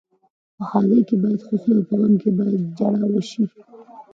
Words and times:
په 0.55 0.63
ښادۍ 0.69 0.99
کې 1.07 1.15
باید 1.21 1.41
خوښي 1.47 1.71
او 1.77 1.83
په 1.87 1.93
غم 1.99 2.13
کې 2.21 2.29
باید 2.37 2.61
ژاړا 2.77 3.03
وشي. 3.13 3.43